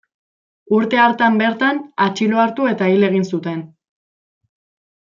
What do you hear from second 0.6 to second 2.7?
Urte hartan bertan atxilo hartu